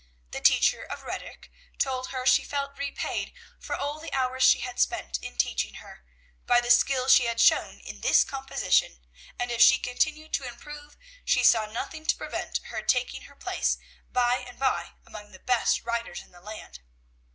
[0.31, 4.79] The teacher of rhetoric told her she felt repaid for all the hours she had
[4.79, 6.03] spent in teaching her,
[6.47, 9.05] by the skill she had shown in this composition,
[9.37, 13.77] and if she continued to improve, she saw nothing to prevent her taking her place,
[14.11, 16.79] by and by, among the best writers in the land.